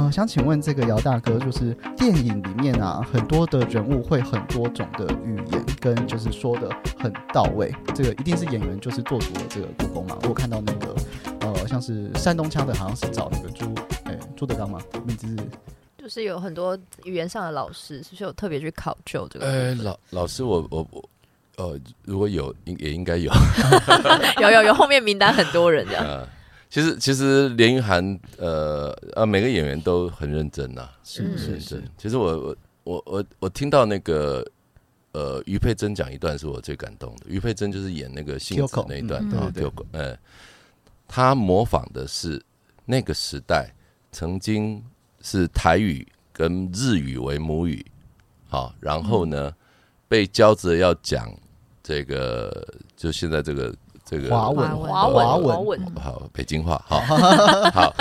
[0.00, 10.16] 呃，想请问这个姚大哥，就是电影里面啊，很多的人物会很多种的语言，跟就是说的很到位，这个一定是演员就是做足了这个故宫嘛。
[10.22, 10.96] 我看到那个
[11.42, 13.66] 呃，像是山东腔的，好像是找那个朱
[14.04, 15.36] 哎朱德刚嘛，名字是
[15.98, 19.84] 就是有很多语言上的老师，是不是有特别去考究这个部呃，分？
[19.84, 21.04] 老老师我，我我
[21.58, 23.30] 呃，如果有应也应该有。
[24.40, 26.02] 有有有，后面名单很多人这样。
[26.02, 26.26] 呃，
[26.70, 31.90] 其实其实连云涵呃呃每个演员都很认真呐、是嗯是是很认真。
[31.98, 34.46] 其实我我我我我听到那个
[35.12, 37.26] 呃于佩珍讲一段是我最感动的。
[37.26, 40.16] 于佩珍就是演那个杏子那一段嗯啊对对 Kyoko，呃，
[41.08, 42.40] 他模仿的是
[42.86, 43.74] 那个时代
[44.12, 44.80] 曾经
[45.20, 47.84] 是台语跟日语为母语，
[48.48, 49.54] 好，然后呢嗯
[50.06, 51.32] 被教着要讲
[51.82, 53.74] 这个就现在这个
[54.10, 55.66] 这个华文华文华华文。
[55.66, 56.98] 文，好，北京话，好，
[57.70, 57.94] 好，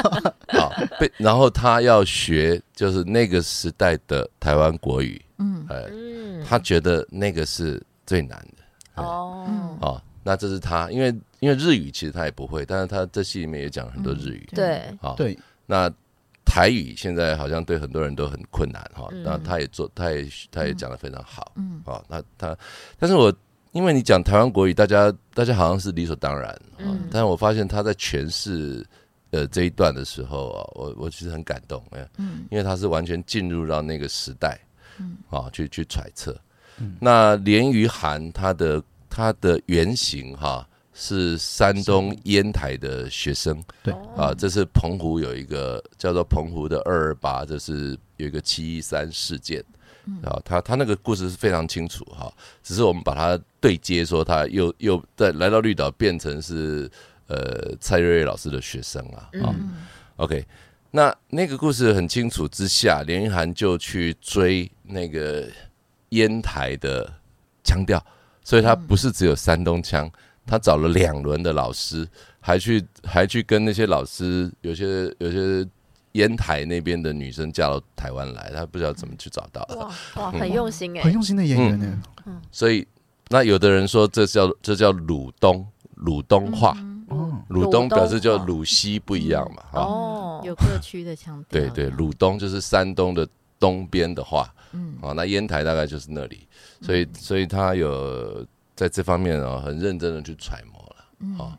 [0.48, 5.68] 好，被然后他要学，就是那个时代的台湾国语，嗯。
[6.48, 9.46] 他觉得那个是最难的，哦，
[9.82, 15.92] 哦，那这是他，因为因为日语其实他也不会，但是他这戏里面也讲了很多日语，对，好，对，那
[16.44, 19.22] 台语现在好像对很多人都很困难哈，嗯。
[19.22, 21.80] 那他也做，他也他也讲的非常好，嗯。
[21.86, 22.58] 哦，那他，
[22.98, 23.32] 但是我
[23.72, 26.88] 因为你讲台湾国语，大家大家好像是理所当然，嗯。
[26.92, 28.86] 嗯，但是我发现他在诠释
[29.32, 32.46] 呃这一段的时候啊，我我其实很感动，哎，嗯。
[32.50, 34.60] 因为他是完全进入到那个时代，
[34.98, 35.18] 嗯。
[35.30, 36.36] 啊，去去揣测。
[36.80, 36.98] 嗯。
[37.00, 42.18] 那连于涵他的他的原型哈是山东。
[42.24, 43.94] 烟台的学生，对。
[44.18, 49.64] 啊，这是澎湖有一个叫做澎湖的二二八，这是有一个七一三事件。
[50.24, 52.32] 啊，他他那个故事是非常清楚哈，
[52.64, 56.90] 只是我们把它对接，说他又又在来到绿岛变成是
[57.28, 59.86] 呃蔡瑞瑞老师的学生啊啊、嗯
[60.18, 60.46] OK，
[60.92, 65.48] 那那个故事很清楚之下，连云涵就去追那个
[66.10, 67.10] 烟台的
[67.64, 68.04] 腔调，
[68.44, 70.12] 所以他不是只有山东腔，
[70.46, 72.08] 他找了两轮的老师，
[72.40, 75.66] 还去还去跟那些老师，有些有些
[76.14, 79.78] 烟台那边的女生嫁到台湾来，她不知道怎么去找到的。
[79.78, 82.02] 哇哇，很用心哎很，用心的演员呢。
[82.52, 82.88] 所以
[83.30, 85.66] 那有的人说这叫这叫鲁东
[85.96, 86.76] 鲁东话，
[87.10, 93.28] 哦，鲁东表示叫鲁西不一样嘛，哈、哦，有各区的腔调，对对，鲁东就是山东的
[93.60, 94.96] 东边的话，嗯。
[95.02, 96.48] 哦，那烟台大概就是那里，
[96.82, 98.46] 所以所以他有
[98.76, 101.38] 在这方面啊、很认真的去揣摩了，嗯。
[101.38, 101.58] 哦。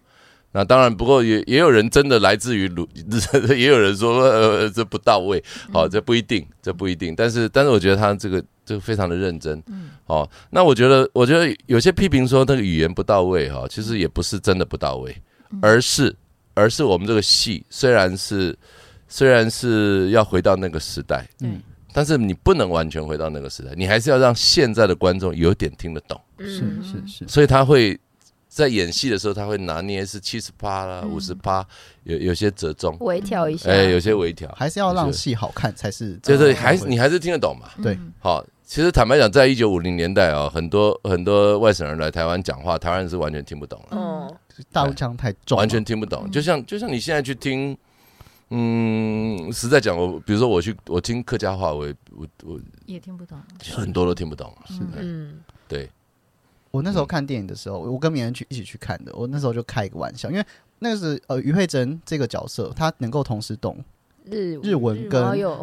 [0.52, 2.88] 那当然，不过也也有人真的来自于鲁，
[3.56, 7.14] 也有人说呃这不到位，好、这不一定，这不一定。
[7.14, 9.90] 但是但是我觉得他这个这个非常的认真，嗯。
[10.06, 15.16] 哦，那我觉得我觉得有些批评说那个语言不到位哈、其实也不是真的不到位，
[15.62, 16.12] 而是
[16.54, 18.56] 而是我们这个戏虽然是
[19.06, 21.62] 虽然是要回到那个时代，嗯
[21.92, 27.98] 但是你不能完全回到那个时代，你还是要让现在的观众有点听得懂，是嗯是是，所以他会
[28.50, 31.10] 在演戏的时候，他会拿捏是七十八啦、嗯。
[31.10, 31.64] 五十八，
[32.02, 37.70] 有有些折中，微调一下，哎，有些微调，还是要让戏好看才是，就是呃还是你还是听得懂嘛。
[37.80, 37.94] 对。
[37.94, 38.12] 嗯。
[38.18, 44.36] 好，其实坦白讲，在一九五零年代啊，很多很多外省人来台湾讲话，台湾人是完全听不懂了，嗯，
[44.72, 46.28] 大陆腔太重，完全听不懂。
[46.32, 47.78] 就像就像你现在去听，
[48.50, 53.38] 嗯，实在讲，我比如说我去我听客家话，我也我我也听不懂，
[53.72, 54.52] 很多都听不懂。
[54.66, 54.96] 是的。
[54.98, 55.38] 嗯，
[55.68, 55.88] 对，
[56.70, 59.12] 我那时候看电影的时候，我跟别人去一起去看的。
[59.14, 60.44] 我那时候就开一个玩笑，因为
[60.78, 63.76] 那个是呃于佩珍这个角色，她能够同时懂
[64.24, 65.22] 日日文跟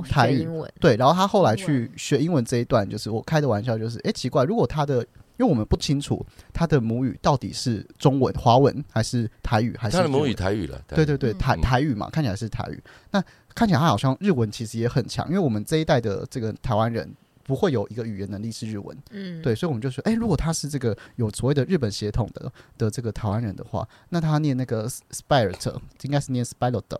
[0.09, 0.47] 台语
[0.79, 4.97] 对，然后她后来去学英文这一段，就是我开的玩笑，就是哎、诶奇怪，如果她的
[5.37, 12.83] 因为我们不清楚她的母语到底是中文、华文还是台语，还是他的母语台语了，对对对，嗯台嗯台语嘛，看起来是台语。
[13.11, 13.23] 那
[13.53, 17.07] 看起来他好像日文其实也很强，因为我们这一代的这个台湾人
[17.47, 25.73] 不会有一个语言能力是日文，嗯，对，所以我们就说，哎、如果他是这个有所谓的日本血统的的这个台湾人的话，那他念那个 spirit
[26.03, 26.99] 应该是念 spirit 的，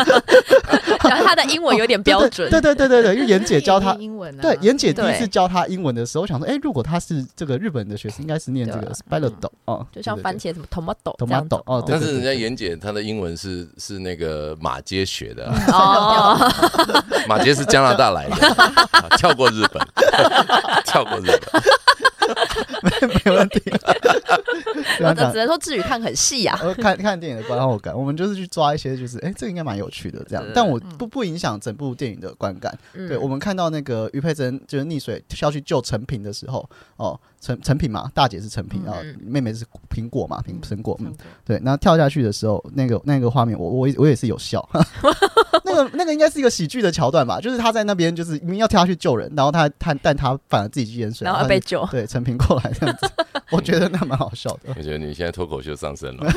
[1.04, 3.94] 然后他的英文有点标准，对对对对对，因为妍姐教他。
[3.98, 9.50] 英文啊，对，妍姐第一次教他英文的时候，我想说，哎、如果他是这个日本的学生，应该是念这个 spirit 的。
[9.64, 16.52] 哦，就像番茄什么 tomato tomato 哦对但是人家妍姐她的英文是是那个马街学的啊，哦，
[17.28, 18.46] 马街是加拿大来的，
[18.92, 19.84] 啊 跳过日本，
[20.86, 21.62] 跳过日本。
[23.24, 23.62] 没问题。
[25.04, 32.76] 我只只能说志宇看很细啊，呃，看看电影的观后感，我们就是去抓一些，就是哎、这个应该蛮有趣的这样，但我不不影响整部电影的观感。
[32.94, 33.08] 嗯。
[33.08, 41.14] 对，我们看到那个于佩珍就是溺水要去救陈平的时候，哦，陈陈平嘛，大姐是陈平，后妹妹是苹果嘛，苹苹果，嗯
[41.44, 44.66] 对，然后跳下去的时候，那个那个画面，我我也我也是有笑，
[45.64, 51.86] 那个那个应该是一个喜剧的桥段吧，就是他在那边就是明明要跳下去救人，然后他他但他反而自己去淹水，然后他被救。
[51.90, 53.08] 对陈平过来这样子，
[53.50, 54.74] 我觉得那蛮好笑的。
[54.76, 56.30] 我觉得你现在脱口秀上升 了。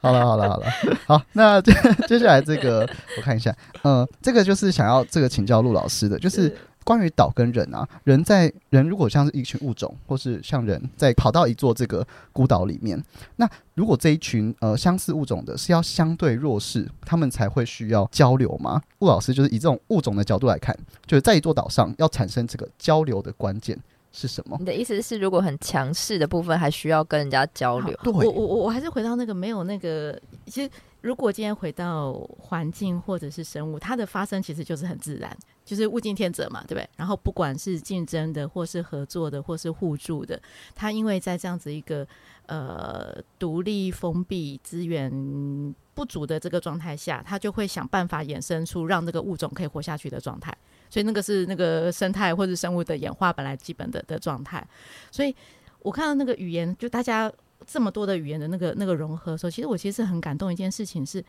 [0.00, 0.66] 好了好了好了，
[1.06, 1.72] 好，那接
[2.06, 3.52] 接下来这个我看一下，
[3.82, 13.02] 嗯、这个就是想要这个请教陆老师的，就是关于岛跟人啊，人在人如果像是一群物种，或是像人在跑到一座这个孤岛里面，
[13.34, 18.80] 那如果这一群呃相似物种的是要相对弱势，他们才会需要交流吗？
[19.00, 23.76] 陆老师就是以这种物种的角度来看，就是在一座岛上要产生这个交流的关键
[24.18, 24.56] 是什么？
[24.58, 27.94] 你的意思是，如果很强势的部分，还需要跟人家交流？
[28.02, 30.70] 对我我我我还是回到那个没有那个，其实
[31.02, 35.36] 如果今天回到环境或者是生物，它的发生其实就是很自然，
[35.66, 36.88] 就是物竞天择嘛，对不对？
[36.96, 40.40] 然后不管是竞争的，或是合作的，或是互助的，
[40.74, 42.06] 它因为在这样子一个
[42.46, 50.56] 呃独立封闭资源不足的这个状态下，它就会想办法衍生出让这个物种可以活下去的状态。
[50.88, 54.66] 所以那个是那个生态或者生物的演化本来基本的的状态。
[55.10, 55.34] 所以
[55.80, 57.32] 我看到那个语言，就大家
[57.66, 61.24] 这么多的语言的那个那个融合的时候，其实我其实很感动一件事情是，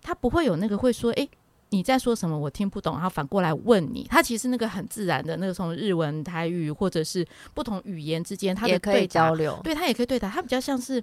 [0.00, 1.28] 他不会有那个会说，诶，
[1.70, 2.38] 你在说什么？
[2.38, 4.06] 我听不懂，然后反过来问你。
[4.10, 9.58] 他其实那个很自然的那个从日文、台语或者是不同语言之间，他的也可以对交流。
[9.64, 11.02] 对他也可以对答，他比较像是，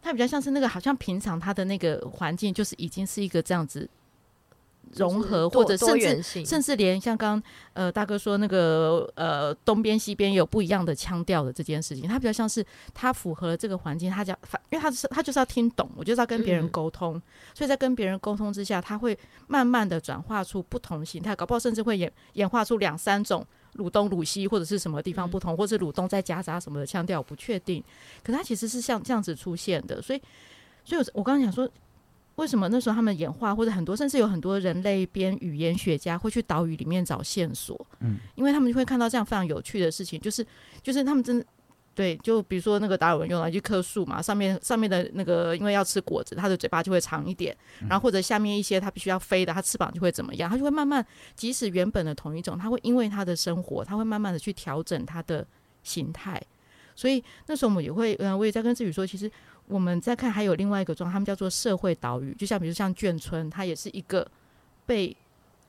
[0.00, 3.88] 他比较像是那个好像平常他的那个环境就是已经是一个这样子
[4.94, 7.42] 融合，或者甚至，甚至连像刚
[7.72, 17.20] 呃大哥说那个呃东边西边有不一样的腔调的这件事情，它比较像是它符合了这个环境，它讲反，因为它是他就是要听懂，我就是要跟别人嗯沟通，
[17.54, 23.46] 所以在跟别人沟通之下，他会慢慢的转化出不同形态，搞不好甚至会演演化出两三种。
[23.72, 27.84] 鲁东、鲁西或者是什么地方不同，或是鲁东在夹杂什么的腔调，我不确定。
[28.24, 30.22] 可它其实是像这样子出现的，所以，
[30.82, 31.68] 所以我我刚刚讲说，
[32.36, 40.46] 为什么那时候他们演化，或者很多甚至有很多人类边语言学家会去岛屿里面找线索，嗯，因为他们就会看到这样非常有趣的事情，就是
[40.82, 41.44] 就是他们真的。
[41.94, 47.56] 对，就比如说那个达尔文用了一棵树嘛，上面上面的那个因为要吃果子，它的嘴巴就会长一点，
[47.88, 51.02] 然后或者下面一些它必须要飞的，它翅膀就会怎么样，它就会慢慢，
[51.34, 55.46] 即使原本的同一种，它会因为它的生活，它会慢慢的去调整它的
[55.84, 56.38] 形态。
[56.94, 59.30] 所以那时候我们也会，嗯、我也在跟自己说，其实
[59.68, 64.26] 我们再看还有另外一个状，他们叫做社会岛屿，就像比如像眷村，它也是一个
[64.84, 65.16] 被不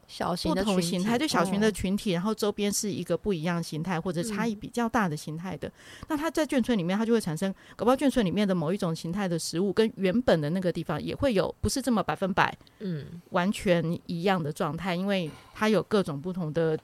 [0.08, 4.60] 小型的群体同形态，对小型的哦群体，然后周边是一个不一样形态或者差异嗯。
[4.60, 5.70] 比较大的形态的，
[6.08, 13.22] 那它在眷村里面，它就会产生，搞不好眷村里面的某一种形态的食物跟原本的那个地方也会有不是这么百分百嗯。
[13.32, 16.84] 完全一样的状态，因为它有各种不同的交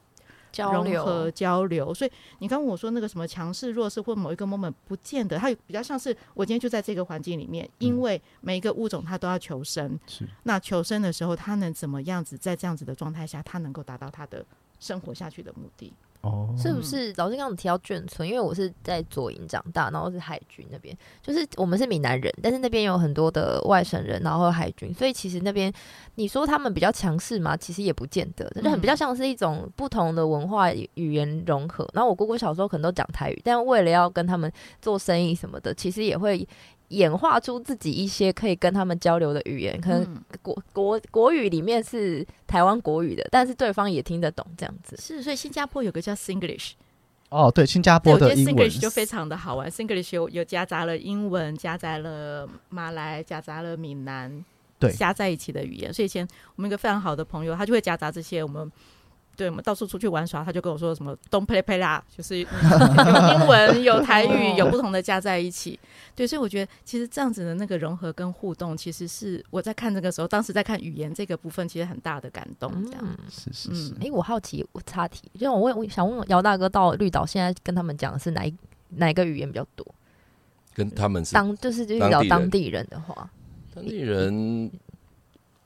[0.57, 10.27] 融合，交流，所以你刚跟我说那个什么强势弱势或某一个 moment 不见得，它有比较像是我今天就在这个环境里面，因为每一个物种它都要求生，是。
[10.43, 14.45] 那求生的时候，它能怎么样子在这样子的状态下，它能够达到它的
[14.79, 15.91] 生活下去的目的？
[16.23, 17.11] 哦，是不是？
[17.17, 25.71] 老师刚刚提到眷村，因为我是在左营长大，然后是海军那边，就是我们是闽南人，但是那边有很多的外省人，然后海军，所以其实那边
[26.15, 31.85] 你说他们比较强势嘛，其实也不见得，就很比较像是一种不同的文化语言融合。
[31.93, 34.49] 然后我姑姑小时候可能都讲台语，但为了要跟他们
[34.81, 36.47] 做生意什么的，其实也会
[36.93, 44.95] 演化出自己一些可以跟他们交流的语言，可能嗯国国国语里面是台湾国语的，但是对方也听得懂这样子。
[44.97, 46.71] 是，所以新加坡有个叫 Singlish，
[47.29, 49.69] 哦，对，新加对，我觉得坡的英文 Singlish 就非常的好玩。
[49.69, 54.43] Singlish 有有夹杂了英文，夹杂了马来，夹杂了闽南，
[54.79, 55.93] 对加在一起的语言。
[55.93, 58.71] 所以以前我们一个非常好的朋友，他就会夹杂这些我们。
[59.35, 65.79] 对，我们到处出去玩耍，他就跟我说什么 “don't play play 啦”，就是有英文、有台语，有不同的加在一起。
[66.15, 72.71] 对，所以我觉得其实这样子的那个融合跟互动，其实是我在看这个时候，当时在看语言这个部分，其实很大的感动。
[72.85, 78.55] 这样，嗯是是是嗯，哎、我好奇，我插题，就我问，我想问姚大哥，到绿岛现在跟他们讲的是哪一
[78.89, 79.85] 哪一个语言比较多？
[80.75, 83.29] 跟他们是当就是绿岛当地人当地人的话，
[83.75, 84.71] 当地人，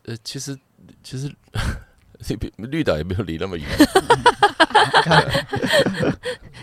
[0.03, 0.57] 呃，其实
[1.01, 1.33] 其实
[2.19, 3.67] 绿绿岛也没有离那么远。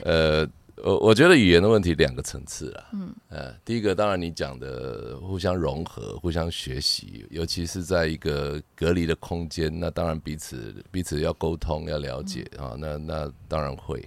[0.04, 0.46] 呃，
[0.76, 2.84] 我我觉得语言的问题两个层次啦。
[2.92, 14.06] 嗯，呃，第一个当然你讲的互相融合、互相学习，尤其是在一个隔离的空间，那当然彼此彼此要沟通、要了解啊，那那当然会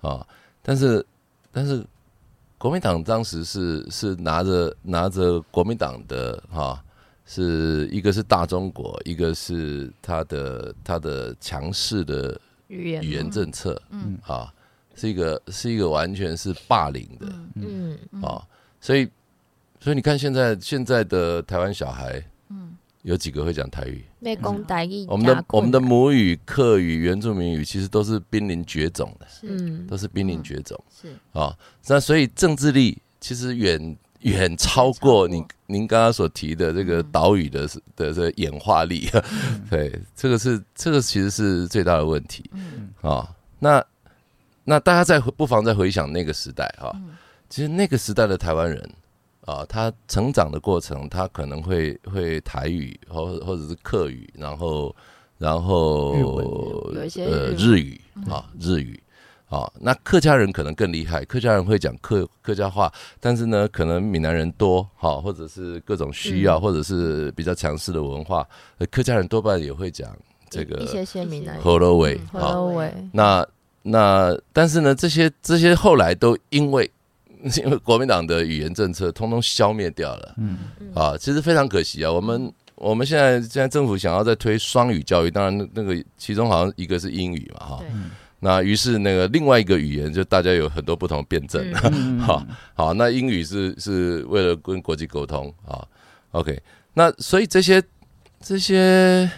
[0.00, 0.26] 啊，
[0.62, 1.04] 但是
[1.50, 1.84] 但是
[2.58, 6.83] 国民党当时是是拿着拿着国民党的哈、
[7.26, 12.38] 是一个是大中国，一个是他的他的强势的
[12.68, 14.18] 语言语言政策，嗯。
[14.26, 14.52] 啊，
[14.94, 17.98] 是一个是一个完全是霸凌的嗯。
[18.22, 18.46] 啊，
[18.80, 19.08] 所以
[19.80, 22.74] 所以你看现在现在的台湾小孩，嗯。
[23.02, 24.02] 有几个会讲台语？
[24.20, 29.46] 内功台语，我们的我们的母语、客语、原住民语其实都是濒临绝种的，是。
[29.48, 29.86] 嗯。
[29.86, 31.14] 都是濒临绝种是。
[31.38, 31.54] 啊。
[31.86, 39.10] 那所以政治力其实远远超过您您刚刚所提的这个岛屿的的这个演化力。
[39.68, 42.90] 对，这个是这个其实是最大的问题嗯。
[43.02, 43.28] 啊。
[43.58, 43.84] 那
[44.64, 46.94] 那大家再不妨再回想那个时代哈，
[47.48, 48.90] 其实那个时代的台湾人
[49.46, 54.94] 啊，他成长的过程，他可能会会台语或或者是客语，然后
[55.36, 58.00] 然后有一些呃日日语
[58.30, 59.02] 啊日语
[59.54, 68.44] 啊，那客家人可能更厉害，客家人会讲客客家话，但是呢，可能闽南人多哈，或者是各种需要，嗯或者是比较强势的文化，
[68.78, 70.10] 呃客家人多半也会讲
[70.50, 72.52] 这一个些些闽南语，河洛尾河啊。
[72.54, 73.46] 洛尾，那
[73.82, 76.90] 那但是呢，这些这些后来都因为
[77.62, 80.34] 因为国民党的语言政策，通通消灭掉了。
[80.38, 80.58] 嗯
[80.94, 82.10] 啊，其实非常可惜啊。
[82.10, 87.88] 我们我们现在现在政府想要再推双语教育，当然那那个其中好像一个是英语嘛，哈对。
[88.44, 91.64] 那于是那个另外一个语言，就大家有很多不同的辩证。
[91.84, 95.80] 嗯嗯 好好，那英语是是为了跟国际沟通啊。
[96.32, 97.82] OK，那所以这些
[98.40, 99.30] 这些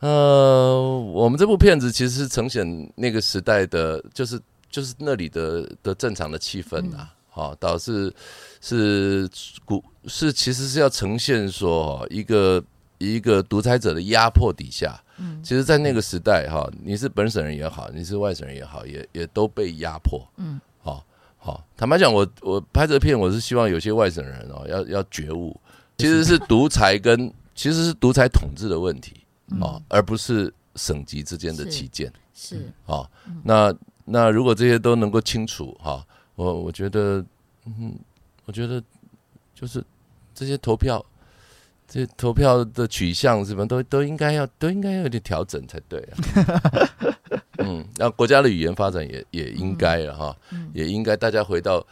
[0.00, 0.78] 呃，
[1.14, 4.38] 我们这部片子其实是呈现那个时代的，就是
[4.70, 7.14] 就是那里的的正常的气氛啊。
[7.32, 8.12] 好、导致
[8.60, 9.26] 是
[9.64, 12.62] 古是其实是要呈现说哦一个
[12.98, 20.26] 一个独裁者的压迫底下，嗯其实，在那个时代哈，你是本省人也好，你是外省人也好，也也都被压迫。
[20.38, 21.04] 嗯，好、
[21.36, 25.54] 好、坦白讲，我我拍这片，我是希望有些外省人哦，要要觉悟，
[25.98, 29.24] 其实是独裁跟其实是独裁统治的问题
[29.60, 33.06] 哦，而不是省级之间的是旗舰是哦。
[33.44, 33.74] 那
[34.06, 36.02] 那如果这些都能够清楚哈、
[36.34, 37.22] 我我觉得，
[37.66, 37.94] 嗯，
[38.46, 38.82] 我觉得
[39.54, 39.84] 就是
[40.34, 41.04] 这些投票。
[41.92, 46.14] 这投票的取向什么都都应该要都应该要有点调整才对啊。
[47.58, 51.84] 嗯，那国家的语言发展也也应该了哈，嗯也应该大家回到，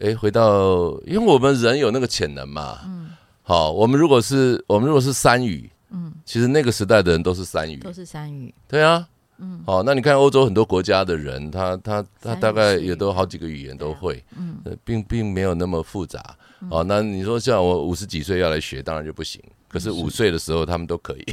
[0.00, 2.80] 哎，回到，因为我们人有那个潜能嘛。
[2.84, 3.10] 嗯
[3.46, 9.06] 好，我们如果是我们如果是三语，嗯，其实那个时代的人都是三语，都是三语，对啊。
[9.38, 16.36] 嗯好，那你看欧洲很多国家的人，他他他大概也都好几个语言都会，嗯呃，并并没有那么复杂。
[16.70, 19.42] 哦，那你说像我五十几岁要来学，当然就不行。
[19.68, 21.26] 可是五岁的时候他们都可以，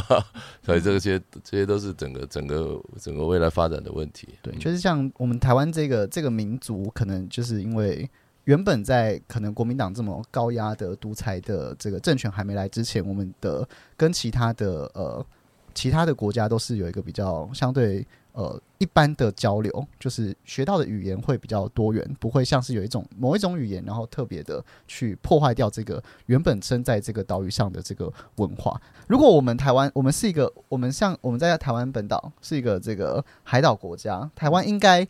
[0.62, 4.28] 所以这些这些都是整个整个整个未来发展的问题。
[4.42, 8.06] 对，嗯就是像我们台湾这个这个民族，可能就是因为
[8.44, 13.66] 原本在可能国民党这么高压的独裁的这个政权还没来之前，我们的
[13.96, 15.26] 跟其他的呃
[15.74, 28.80] 其他的国家都是有一个比较相对呃一般的交流，就是学到的语言会比较多元，不会像是有一种某一种语言，然后特别的去破坏掉这个原本生在这个岛屿上的这个文化。
[29.06, 35.06] 如果我们台湾，我们是一个，我们像我们在台湾本岛是一个这个海岛国家，台湾应该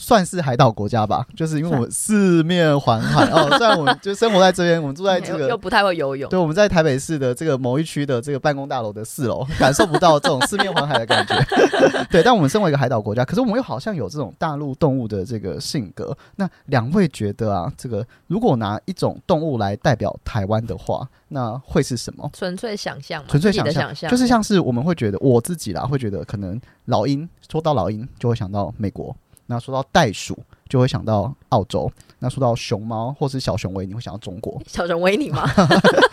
[0.00, 3.48] 算是海岛国家吧，就是因为我们四面环海哦。
[3.58, 5.40] 虽然我们就生活在这边，我们住在这个。
[5.40, 11.36] 又又不太会游泳，对，我们在台北市的这个某一区的这个办公大楼的四楼，感受不到这种四面环海的感觉。
[12.10, 16.16] 对，但我们身为一个海岛国家，可是我们又好像有这种大陆动物的这个性格。
[16.36, 22.30] 那两位觉得啊，这个如果拿一种动物来代表台湾的话，那会是什么？
[22.32, 29.14] 纯粹想象，纯粹想象，就是像是我们会觉得我自己啦，会觉得可能老鹰，说到老鹰就会想到美国，
[29.50, 30.38] 那说到袋鼠
[30.68, 31.90] 就会想到澳洲，
[32.20, 35.44] 那说到熊猫或是小熊维尼会想到中国小熊维尼吗，，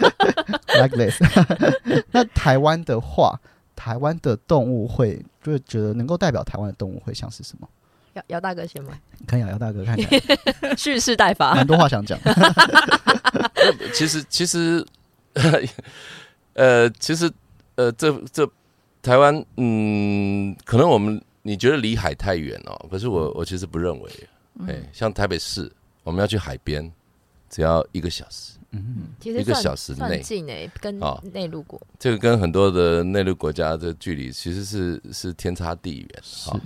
[0.81, 1.21] like this。
[2.09, 3.39] 那台湾的话，
[3.75, 7.69] 台湾的动物会就是觉得能够代表台湾的动物会像是什么？
[8.15, 8.93] 姚姚大哥先吗？
[9.27, 10.09] 看姚姚大哥看一下
[10.75, 12.17] 蓄势待发蛮，多话想讲，
[13.93, 14.83] 其实其实，
[16.55, 17.31] 呃，其实
[17.75, 18.49] 呃，这这
[19.03, 24.11] 台湾，嗯，可能我们你觉得离海太远哦，可是我我其实不认为，
[24.67, 25.71] 哎、像台北市，
[26.03, 26.91] 我们要去海边，
[27.49, 28.57] 只要一个小时，
[29.17, 31.81] 其实一个小时算内近诶，跟啊内陆国。
[31.97, 36.09] 这个跟很多的内陆国家的距离其实是是天差地远
[36.47, 36.59] 啊。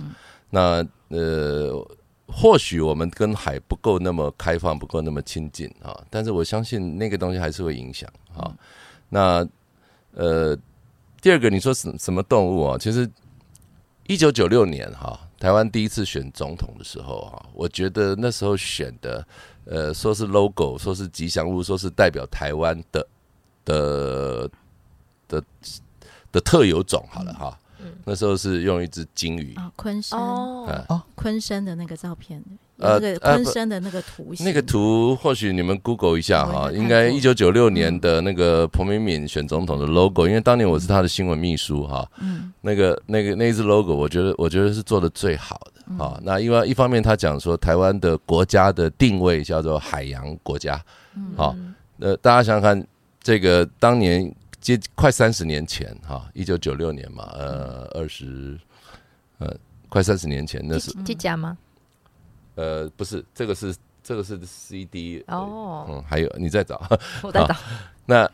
[0.50, 1.88] 那呃，
[2.26, 8.52] 或许我们跟海不够那么开放，不够那么亲近啊，但是我相信那个东西还是会影响啊。
[9.08, 9.46] 那
[10.14, 10.58] 呃，
[11.20, 12.76] 第二个你说什什么动物啊？
[12.76, 13.08] 其实
[14.06, 19.26] 一九九六年哈、台湾第一次选总统的时候哈、我觉得那时候选的
[19.64, 23.06] 呃，说是 logo，说是吉祥物，说是代表台湾的
[23.64, 24.50] 的
[25.28, 25.42] 的
[26.32, 27.58] 的特有种好了哈。
[28.04, 30.18] 那时候是用一只金鱼，啊，昆山。
[30.18, 31.04] 哦，啊。
[31.16, 32.42] 昆山的那个照片，
[32.82, 42.52] 呃那个呃不昆生的那个图形，那个图或许你们 Google 一下哈，应该一九九六年的那个彭明敏选总统的 logo，因为当年我是他的新闻秘书哈，嗯。
[42.60, 45.96] 那个那个那一支 logo，我觉得我觉得是做的最好嗯。
[45.98, 46.20] 的啊。
[46.22, 50.80] 那因为一方面他讲说台湾的国家的定位叫做海洋国家，
[51.16, 51.32] 嗯。
[51.36, 51.56] 好，
[51.98, 52.86] 呃，大家想想看，
[53.22, 58.58] 这个当年接快三十年前哈，一九九六年嘛，呃，二十
[59.38, 59.52] 呃
[59.88, 61.58] 快三十年前那是这家吗？
[62.54, 66.80] 呃不是这个是这个是 CD 哦，嗯，还有你再找。
[67.22, 67.56] 我在找，
[68.06, 68.30] 那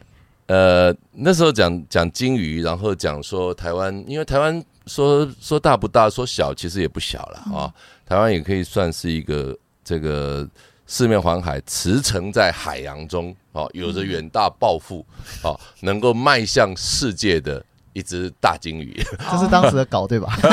[0.47, 7.73] 呃那时候讲讲金鱼，然后讲说台湾，因为台湾说说大不大，说小其实也不小了啊。
[8.07, 10.49] 台湾也可以算是一个这个
[10.87, 15.05] 四面环海，驰骋在海洋中，哦，有着远大抱负，
[15.45, 17.63] 哦，能够迈向世界的
[17.99, 19.05] 一只大金鱼。
[19.31, 20.33] 这是当时的稿对吧？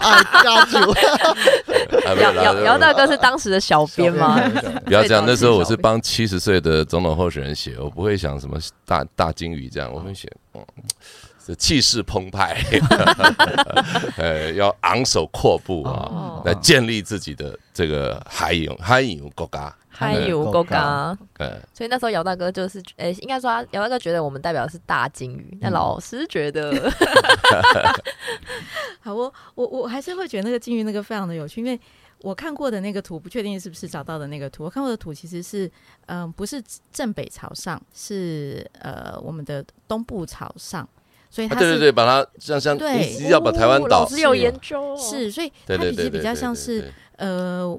[0.00, 0.24] 啊
[2.16, 4.40] 没有啦姚姚姚大哥是当时的小编吗？
[4.86, 10.30] 不要这样，那时候我是帮七十岁的总统候选人写，我不会想什么大大金鱼这样，我会写，
[11.58, 12.56] 气势澎湃，
[14.16, 19.74] 呃，要昂首阔步啊，哦来建立自己的这个海洋海洋国家。
[20.00, 26.72] 还有够嘎，呃，所以那时候姚大哥就是，诶、应该说姚大哥觉得我们代表的是大金鱼，那老师觉得
[29.00, 31.78] 好，我我我还是会觉得那个金鱼那个非常的有趣，因为
[32.22, 34.64] 我看过的那个图，不确定是不是找到的那个图。
[34.64, 35.70] 我看过的图其实是，
[36.06, 40.88] 嗯、不是正北朝上，是呃我们的东部朝上，
[41.28, 43.16] 所以它是、啊对对对，把它像像对。
[43.20, 47.78] 你要把台湾岛哦老师有研究，是，所以对对对对，它其实比较对对像是呃。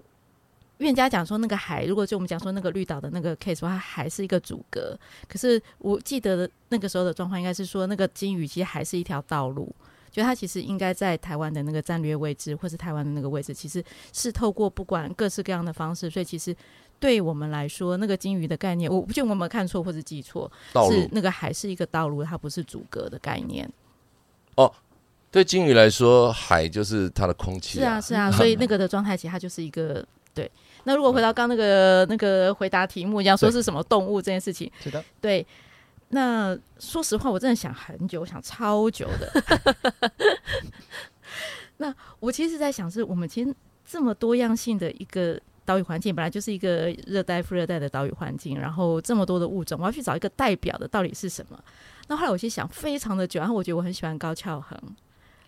[0.81, 4.97] 预言家讲说，那个海，如果就我们讲说那个绿岛的那个 case，话它还是一个阻隔。
[5.29, 9.71] 可是我记得的那个时候的状况，应该是说，那个金鱼其实还是一条道路，
[10.09, 16.55] 就它其实应该在台湾的那个战略位置，或是台湾的那个位置，其实是透过不管各式各样的方式，所以其实
[16.99, 20.51] 对我们来说，那个金鱼的概念，我不确定我有没有看错或是记错，
[20.89, 23.71] 是那个海是一个道路，它不是阻隔的概念。
[24.55, 24.73] 哦
[25.29, 30.51] 对金鱼来说，海就是它的空气是啊，是啊，所以那个的状态其实它就是一个对。
[30.83, 35.45] 那如果回到刚那个那个回答题目一样，说是什么动物这件事情，是的，对。
[36.13, 40.11] 那说实话，我真的想很久，我想超久的。
[41.77, 51.57] 那我其实在想，是我们其实这么多样性的一个岛屿环境，本来就是一个热带、副热带的岛屿环境，然后这么多的物种，我要去找一个代表的到底是什么？
[52.09, 54.77] 那后来我去想非常的久，然后我觉得我很喜欢高翘横，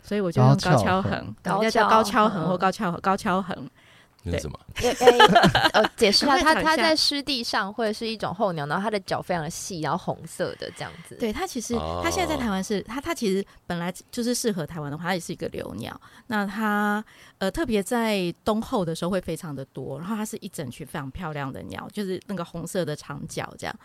[0.02, 3.70] 所以我就用高高翘横翘横，高人家叫高翘横横或高翘高翘横。
[4.24, 4.60] 那是什么？
[5.74, 11.16] 呃，解释一下，它它在湿地上会是一种候鸟，然后它的脚非常的细，然后红色的这样子。
[11.16, 16.00] 对它其实，哦它现在在台湾是它，它其实本来就是适合台湾的话，它也是一个留鸟。
[16.28, 17.04] 那它
[17.38, 23.76] 呃特别在冬候的时候会非常的多，然后它是一整群非常漂亮的鸟，就是那个红色的长脚这样。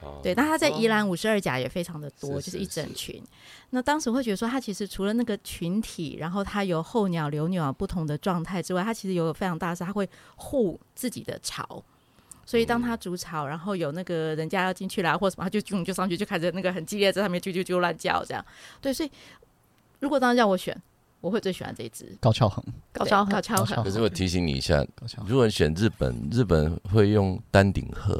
[0.00, 3.22] 哦对，那它在宜兰五十二甲也非常的多，是就是一是是整群。
[3.70, 11.82] 那当时会觉得说，它其实除了那个群体，然后它有候鸟、留鸟不同的状态之外，它其实有非常大它会护自己的巢。
[12.46, 18.44] 所以当它筑巢，然后有那个人家要进去啦，或什么，它就就就上去就开始那个很激烈，在上面啾啾啾乱叫这样。
[18.82, 19.10] 对，所以
[20.00, 20.78] 如果当时让我选，
[21.22, 23.90] 我会最喜欢这一只高翘横，高翘横高跷高跷横可。
[23.90, 25.30] 是我提醒你一下，高翘横。
[25.30, 28.12] 如果你选日本，日本会用丹顶鹤、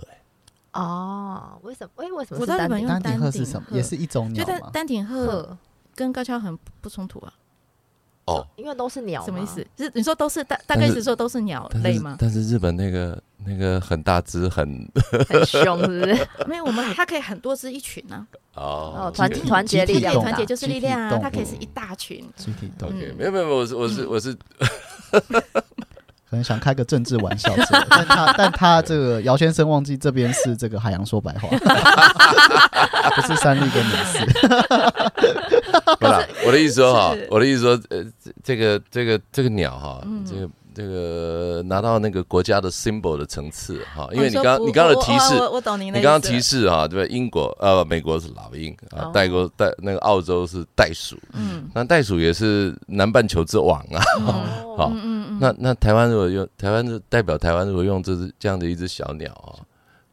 [0.72, 2.02] 欸，哦，为什么？
[2.02, 3.68] 诶，为什么我知道日本用丹丹顶鹤是什么？
[3.72, 4.70] 也是一种鸟吗？
[4.72, 5.58] 丹顶鹤鹤？
[5.94, 7.34] 跟高跷横不不冲突啊？
[8.26, 9.64] 哦，因为都是鸟，什么意思？？
[9.76, 12.16] 是你说都是大大概但是是说都是鸟类吗？
[12.18, 14.88] 但是日本那个那个很大只，很
[15.28, 16.28] 很凶，是不是？
[16.48, 18.26] 没有，我们它可以很多只一群啊。
[18.54, 22.18] 哦哦，团团结力量团结就是力量啊它可以是一大群。
[22.36, 24.36] 集体动物，OK，嗯没有没有没有，我是我是我是
[26.34, 31.48] 可能想开个政治玩笑之类的，但他但他这个姚先生忘记这边是这个海洋说白话，
[33.14, 34.26] 不是三立跟你是。
[36.00, 45.98] 不啦，我的意思说哈，我的意思说，呃，这这个这个这个鸟哈，嗯这个这个拿到那个国家的 symbol 的层次哈，因为你刚你刚刚的提示我，我我懂您的。
[45.98, 47.16] 你刚刚提示哈，对不对？
[47.16, 54.02] 英国呃，美国是老鹰啊哦，带国带那个澳洲是袋鼠，嗯，那袋鼠也是南半球之王啊。
[54.26, 59.62] 哦好嗯嗯嗯，那那台湾如果用台湾是代表台湾如果用这只这样的一只小鸟啊，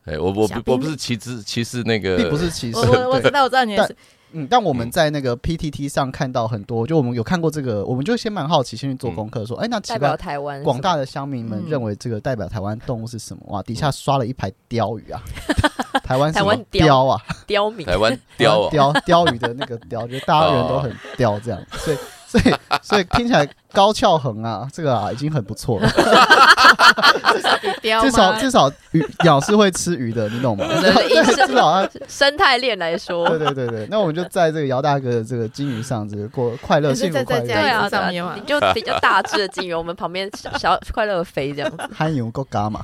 [0.06, 3.96] 哎，我我不我不是歧视歧视那个，并不是歧视我，我知道我知道你的意思。
[4.34, 11.70] 嗯，但我们在那个 PTT 上看到很多，就我们有看过这个，我们就先蛮好奇，先去做功课，说，哎，那奇代表怪，台湾广大的乡民们嗯。
[11.70, 13.44] 认为这个代表台湾动物是什么？
[13.48, 15.22] 哇，底下刷了一排鲷鱼啊，
[16.04, 16.52] 台湾什么？
[16.54, 16.86] 台湾鲷？
[16.86, 25.90] 鲷啊，刁民，台湾雕啊， 鲷鲷鱼的那个鲷，就是大家人都很刁这样，所以所以所以听起来高翘横啊，这个啊已经很不错了。
[28.02, 28.34] 至少？
[28.38, 30.66] 至少鱼鸟是会吃鱼的，你懂吗？
[30.82, 37.90] 对至少它生态链来说，对对对对，那我们就在这个姚大哥的这个金鱼上，这个过快乐、幸福、快乐。
[37.90, 42.82] 上面嘛你就比较大只的金鱼，我们旁边小小快乐地飞这样子，憨勇够嘎嘛？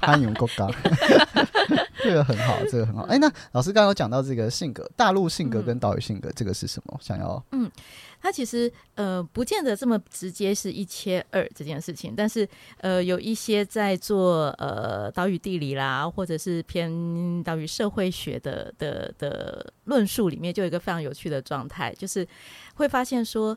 [0.00, 0.68] 憨勇够嘎，
[2.02, 3.02] 这个很好，这个很好。
[3.04, 6.98] 哎，那老师刚刚有讲到这个性格，大陆性格跟岛屿性格，这个是什么？
[7.00, 7.42] 想要
[8.20, 22.26] 它其实呃不见得这么直接是一切二这件事情，但是呃有一些在做呃岛屿地理啦，或者是偏岛屿社会学的的的论述里面，就有一个非常有趣的状态，就是
[22.74, 23.56] 会发现说，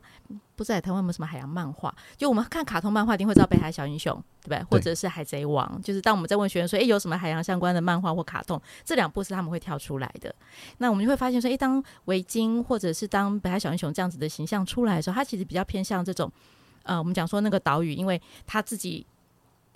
[0.54, 1.94] 不知道台湾有没有什么海洋漫画？
[2.16, 4.62] 就我们看卡通漫画一定会知道北海小英雄，对不对？
[4.70, 8.60] 或者是海贼王，就是当我们在问学员说，诶，有什么海洋相关的漫画或卡通？
[8.84, 10.34] 这两部是他们会跳出来的。
[10.78, 16.30] 那我们就会发现说，诶，当围巾或者是当北海小英雄这样子的形象出来的时候，它其实比较偏向这种，
[16.82, 19.06] 呃，我们讲说那个岛屿，因为他自己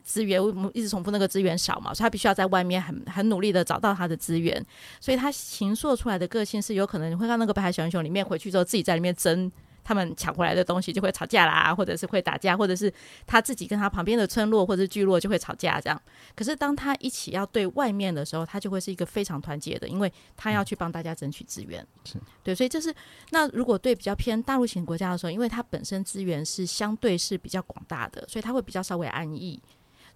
[0.05, 4.65] 资源，我们一直重复那个资源少嘛，所以他必须要在外面很很努力的找到他的资源，
[5.01, 9.51] 所以他形塑出来的个性是有可能你会看那个北海小英雄里面回去之后自己在里面争。
[9.87, 12.93] 他们抢回来的东西就会吵架啦，或者是会打架，或者是
[13.25, 16.03] 他自己跟他旁边的村落或者是聚落就会吵架这样。
[16.35, 21.87] 可是当他一起要对外面的时候，他就会是一个非常团结的，因为他要去帮大家争取资源。
[22.05, 22.93] 是对，所以这是
[23.31, 29.63] 那如果对比较偏大陆型国家的时候，因为它本身资源是相对是比较广大的，所以它会比较稍微安逸。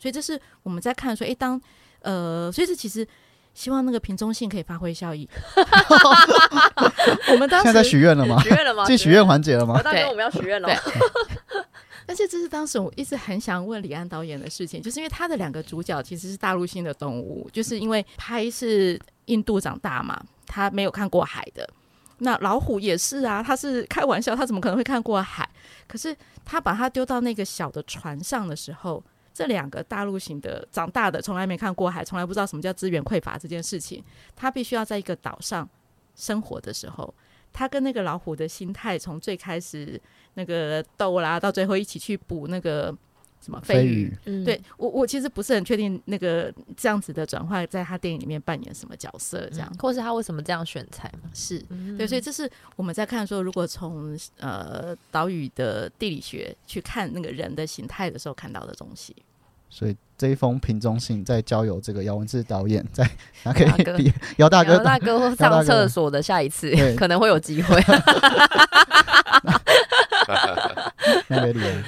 [0.00, 1.60] 所以这是我们在看说，诶，当
[2.00, 3.06] 呃，所以这其实
[3.54, 5.28] 希望那个瓶中性可以发挥效益。
[7.32, 8.40] 我们当现在在许愿了吗？
[8.42, 8.84] 许愿了吗？
[8.84, 9.82] 进许愿环节了吗姚？
[9.82, 10.76] 大哥，对我们要许愿了对。
[12.06, 21.68] 但是这是当时我一直很想问李安导演的事情，就是因为他的两个主角其实是大陆性的动物，就是因为拍是印度长大嘛，他没有看过海的。
[22.18, 25.48] 那老虎也是啊，他是开玩笑，他怎么可能会看过海？
[25.86, 29.02] 可是他把他丢到那个小的船上的时候，
[29.40, 34.04] 这两个大陆型的长大的，从来没看过海，从来不知道什么叫资源匮乏这件事情，
[34.36, 35.66] 他必须要在一个岛上
[36.14, 37.14] 生活的时候，
[37.50, 39.98] 他跟那个老虎的心态，从最开始
[40.34, 42.94] 那个斗啦，到最后一起去捕那个
[43.40, 43.90] 什么飞飞鱼。
[44.02, 51.30] 鱼，嗯对我，我其实不是很确定那个这样子的转换，在他电影里面扮演什么角色，这样、嗯或是他为什么这样选材嘛？
[51.32, 59.16] 是嗯对，所以这是我们在看说，如果从呃岛屿的地理学去看那个人的形态的时候看到的东西。
[59.70, 63.08] 所以这一封瓶中信再交由这个姚文志导演再
[63.44, 63.96] 拿给大哥
[64.36, 67.80] 姚大哥姚大哥 上厕所的下一次可能会有机会。
[71.28, 71.84] 拿给李安。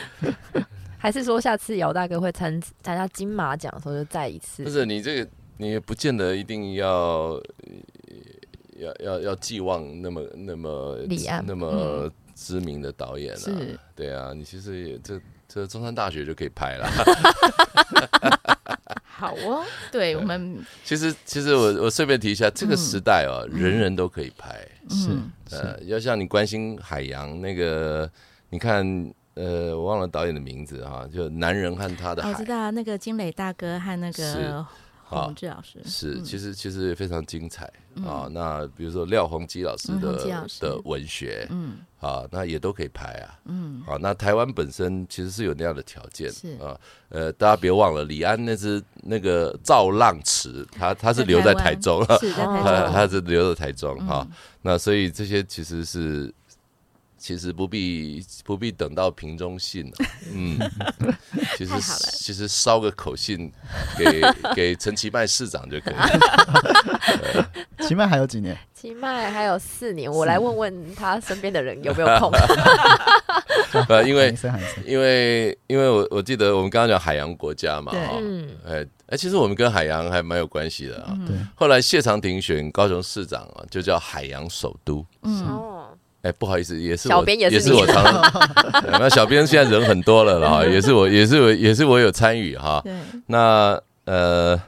[0.98, 4.62] 还是说下次姚大哥会参参加金马奖的时候就再一次？
[4.62, 7.42] 不是你这个，你也不见得一定要呃
[8.76, 10.98] 要要要寄望那么那么
[11.44, 15.20] 那么知名的导演啊是，对啊，你其实也这
[15.52, 16.88] 这中山大学就可以拍了。
[19.04, 19.62] 好哦，
[19.92, 24.66] 对我们其实其实我我顺便提一下，这个时代哦，人人都可以拍。
[24.88, 28.10] 是嗯呃，要像你关心海洋那个，
[28.50, 28.84] 你看
[29.34, 32.44] 呃，我忘了导演的名字哈，就男人和他的海哦我知。
[32.50, 34.74] 道那个金磊大哥和那个好
[35.12, 37.64] 洪志老师是，嗯其实其实也非常精彩
[38.04, 38.28] 啊。
[38.30, 43.38] 那比如说廖鸿基老师嗯的的文学嗯啊，那也都可以拍啊。
[43.44, 46.78] 嗯好，那台湾本身其实是有那样的条件是啊。
[47.08, 54.28] 呃，大家别忘了，李安那只那个造浪池，他他是留在台中啊，是 他中他是留在台中嗯哈。
[54.62, 56.32] 那所以这些其实是。
[57.22, 59.92] 其实不必不必等到瓶中信了，
[60.34, 60.58] 嗯，
[61.56, 63.48] 其实其实捎个口信
[63.96, 64.20] 给
[64.56, 67.50] 给陈其迈市长就可以了。
[67.86, 68.58] 其迈还有几年？
[68.74, 72.28] 其迈还有四年，我来问问他身边的人有没有空。
[73.88, 74.34] 呃，因为
[74.84, 81.10] 因为因为我我记得我们刚刚讲海洋国家嘛，哈，嗯，哎哎，其实我们跟海洋还蛮有关系的啊。
[81.12, 81.26] 嗯。
[81.26, 85.06] 对，后来谢长廷选高雄市长啊，就叫海洋首都。
[85.22, 85.71] 嗯
[86.22, 88.04] 哦，哎，不好意思，也是我小编也是是我常，
[88.82, 92.82] 对那小编现在人很多了啦， 也是我也是我也是我有参与哈。
[93.26, 94.60] 那呃，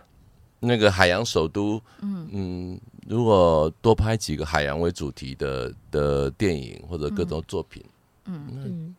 [0.60, 7.82] 那个海洋首都，嗯嗯，如果多拍几个海洋为主题的的电影或者各种作品，
[8.26, 8.94] 嗯嗯，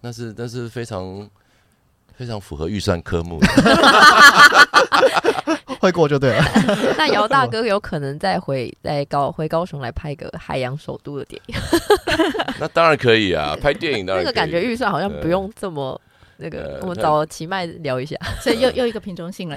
[0.00, 1.28] 那是那是非常
[2.16, 3.46] 非常符合预算科目的。
[5.80, 6.44] 会过就对了。
[6.98, 11.54] 那姚大哥有可能再回再高回高雄来拍个海洋首都的电影，
[12.60, 16.00] 那当然可以啊，拍电影当然那个感觉预算好像不用这么
[16.36, 16.78] 那个。
[16.82, 18.16] 我们找齐麦聊一下。
[18.40, 19.56] 所以又又一个品种性了？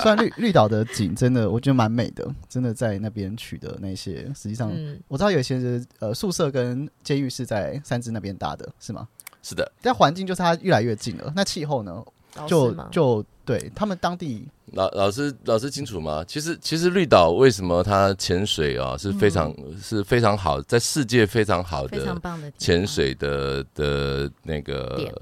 [0.00, 9.06] 虽然绿绿岛的景真的我觉得蛮美的，真的在那边取的那些，实际上嗯，我知道有些人呃宿舍跟监狱是在三芝那边搭的，是吗？
[9.42, 11.32] 是的，但环境就是它越来越近了。
[11.34, 12.02] 那气候呢？
[12.36, 16.24] 老就就对他们当地老老师老师清楚吗？
[16.24, 25.12] 其实其实绿岛为什么它潜水啊是非常、是非常好，在世界非常好非常的棒的潜，水的的那个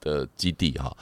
[0.00, 0.96] 的基地哈。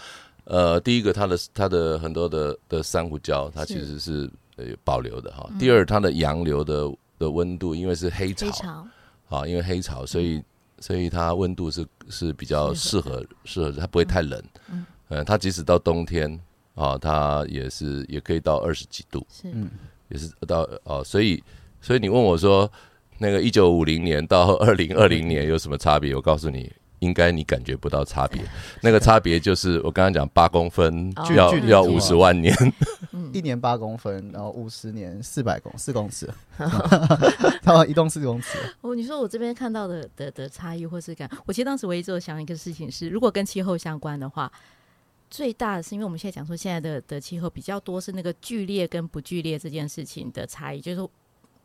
[0.45, 5.49] 呃，第一个它的它的很多的的珊瑚礁，它其实是呃保留的哈。
[5.51, 5.59] 嗯。
[5.59, 8.87] 第二，它的洋流的的温度，因为是黑潮。
[9.31, 10.43] 啊，因为黑潮，所以
[10.81, 14.43] 所以它温度是是比较适适合适合，它不会太冷。
[14.71, 16.39] 嗯呃，它即使到冬天
[16.75, 19.71] 啊，它也是也可以到二十几度，是嗯
[20.09, 21.43] 也是到哦，所以
[21.81, 22.71] 所以你问我说，
[23.19, 26.15] 那个一九五零年到二零二零年有什么差别？
[26.15, 26.73] 我告诉你。
[27.01, 28.43] 应该你感觉不到差别，
[28.81, 32.57] 那个差别就是我刚刚讲八公分距要距离要五十万年，
[33.13, 36.27] 嗯 一年八公分，然后五十年四百公四公尺，
[37.63, 38.57] 然后移动四公尺。
[38.81, 44.51] 哦，你说我这边看到的的的差异或是感，我其实当时唯一只有想一个事情是，如果跟气候相关的话，
[45.31, 51.09] 最大的是因为我们现在讲说现在的的气候比较多是那个剧烈跟不剧烈这件事情的差异，就是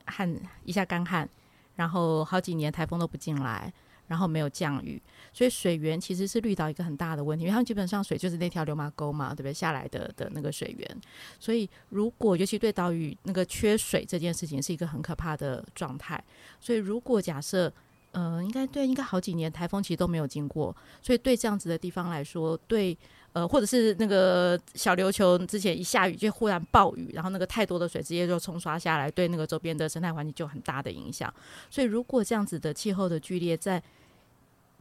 [0.06, 1.28] 旱一下干旱，
[1.76, 3.72] 然后好几年台风都不进来。
[4.08, 5.00] 然后没有降雨，
[5.32, 9.54] 所以水源其实是绿岛一个很大的问题，因为他们基本上水就是那条流马沟嘛，对不对？
[9.54, 11.02] 下来的的那个水源，
[11.40, 16.20] 所以如果尤其对岛屿那个缺水这件事情是一个很可怕的状态。
[16.60, 17.72] 所以如果假设，
[18.14, 22.98] 呃，应该对，应该好几年台风其实都没有经过，所以对这样子的地方来说，对，
[23.34, 31.34] 呃，或者是那个小琉球之前一下雨就忽然暴雨，然后那个太多的水直接就冲刷下来，对那个周边的生态环境就很大的影响。
[31.70, 33.82] 所以如果这样子的气候的剧烈，在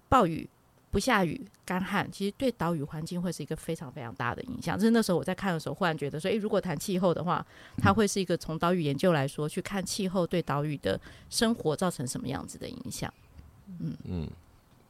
[0.08, 0.48] 暴雨。
[0.90, 4.74] 不下雨、干旱，其实对岛屿环境会是一个非常非常大的影响。
[4.74, 13.12] 就是那时候我在看的时候，忽然觉得说，诶，如果谈气候的话，它会是一个从岛屿研究来说，去看气候对岛屿的生活造成什么样子的影响。
[13.80, 14.26] 嗯嗯，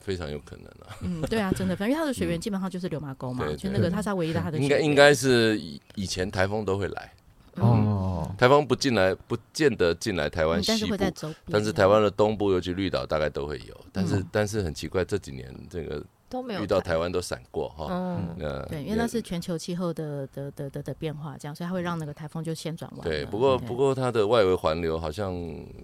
[0.00, 0.96] 非常有可能啊。
[1.02, 4.68] 嗯，对啊， 真的，反正因为它的水源基本上就是流马沟嘛，就那个他是它唯一的他的水源。
[4.68, 7.12] 应该应该是以以前台风都会来，
[7.56, 13.76] 哦，台风不进来，不见得进来台湾嗯，但西部是会，在周边，但是台湾的东部，尤其绿岛，大概都会有。
[13.92, 16.92] 但是、嗯但是很奇怪，这几年这个都没有遇到台。
[16.92, 17.86] 台湾都闪过哈。
[17.90, 23.00] 嗯，呃，对，因为那是全球气候的的的的的变化，这样，所以它会让那个台风就先转弯。
[23.02, 25.34] 对，不过不，过它的外围环流好像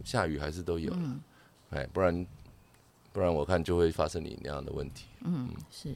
[0.04, 1.20] 下雨还是都有，嗯。
[1.70, 2.24] 哎，不然
[3.14, 5.04] 不然我看就会发生你那样的问题。
[5.24, 5.94] 嗯，是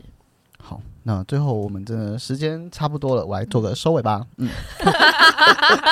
[0.61, 4.25] 好，那最后我们真的时间差不多了，我来做个收尾吧。
[4.37, 4.49] 嗯，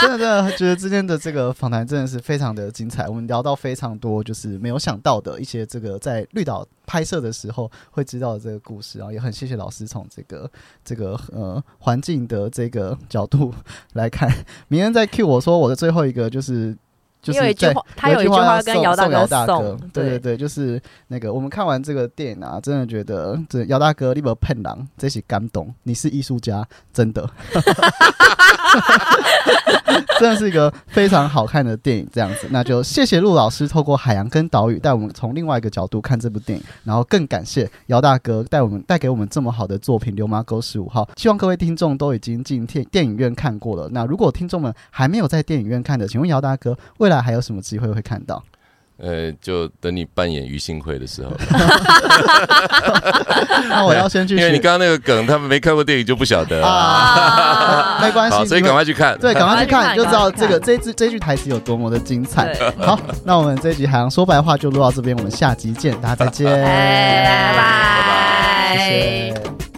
[0.00, 10.48] 真的真的觉得今天的这个访谈真的是非常的精彩，我们聊到非常多就是没有想到的一些这个在绿岛拍摄的时候会知道的这个故事，然后也很谢谢老师从这个
[10.84, 13.52] 这个呃环境的这个角度
[13.94, 14.30] 来看。
[14.68, 16.76] 明天再 cue 我说我的最后一个就是。
[17.26, 20.08] 就是在有一句话，他有一句话跟姚大哥送姚大哥，，对，对。
[20.10, 27.28] 对对，就是那个我们看完这个电影啊，真的觉得这姚大哥你有骗狼，这是感动，你是艺术家，真的，
[30.18, 43.88] 真的是一个非常好看的电影，这样子，那就谢谢陆老师透过海洋跟岛屿带我们从另外一个角度看这部电影，然后更感谢姚大哥带我们带给我们这么好的作品《流麻沟十五号》，希望各位听众都已经进电电影院看过了。
[43.92, 48.42] 那如果听众们还没有在电影院看的，请问姚大哥未来还有什么机会会看到？
[48.98, 51.30] 呃，就等你扮演于幸会的时候，
[53.68, 56.70] 那我要先去因为你刚刚那个梗，他们没看过电影就不晓得啊。
[56.70, 59.18] 啊， 没关系，所以赶快去看。
[59.18, 62.56] 对，赶快去看，就知道这个这句这句台词有多么的精彩。
[62.78, 68.84] 好，那我们这一集海洋说白话就录到这边，我们下集见，大家再见，哎，拜拜，谢
[69.34, 69.75] 谢。